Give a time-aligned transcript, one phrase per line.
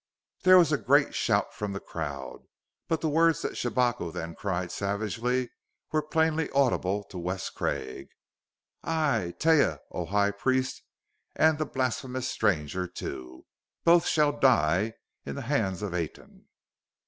[0.41, 2.47] There was a great shout from the crowd,
[2.87, 5.51] but the words that Shabako then cried savagely
[5.91, 8.09] were plainly audible to Wes Craig.
[8.83, 9.35] "Aye.
[9.37, 9.77] Taia.
[9.91, 10.81] O High Priest
[11.35, 13.45] and the blasphemous stranger, too!
[13.83, 16.47] Both shall die in the hands of Aten!"